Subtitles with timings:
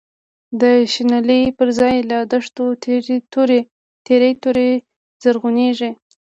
[0.61, 0.63] د
[0.93, 2.65] شنلی پر ځای له دښتو،
[4.07, 4.67] تیری توری
[5.23, 5.91] زرغونیږی